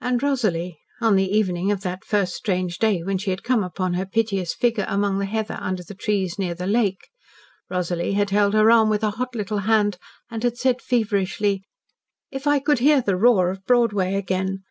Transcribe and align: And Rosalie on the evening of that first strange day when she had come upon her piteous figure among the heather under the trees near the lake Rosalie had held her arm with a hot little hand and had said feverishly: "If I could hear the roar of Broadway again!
And 0.00 0.22
Rosalie 0.22 0.78
on 1.02 1.16
the 1.16 1.30
evening 1.30 1.70
of 1.70 1.82
that 1.82 2.02
first 2.02 2.34
strange 2.34 2.78
day 2.78 3.02
when 3.02 3.18
she 3.18 3.28
had 3.28 3.42
come 3.42 3.62
upon 3.62 3.92
her 3.92 4.06
piteous 4.06 4.54
figure 4.54 4.86
among 4.88 5.18
the 5.18 5.26
heather 5.26 5.58
under 5.60 5.82
the 5.82 5.92
trees 5.94 6.38
near 6.38 6.54
the 6.54 6.66
lake 6.66 7.10
Rosalie 7.68 8.14
had 8.14 8.30
held 8.30 8.54
her 8.54 8.70
arm 8.70 8.88
with 8.88 9.04
a 9.04 9.10
hot 9.10 9.34
little 9.34 9.58
hand 9.68 9.98
and 10.30 10.42
had 10.42 10.56
said 10.56 10.80
feverishly: 10.80 11.64
"If 12.30 12.46
I 12.46 12.60
could 12.60 12.78
hear 12.78 13.02
the 13.02 13.18
roar 13.18 13.50
of 13.50 13.66
Broadway 13.66 14.14
again! 14.14 14.64